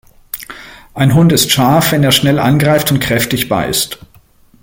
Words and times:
Ein 0.95 1.13
Hund 1.13 1.31
ist 1.31 1.51
scharf, 1.51 1.91
wenn 1.91 2.01
er 2.03 2.11
schnell 2.11 2.39
angreift 2.39 2.91
und 2.91 2.99
kräftig 2.99 3.47
beißt. 3.49 3.99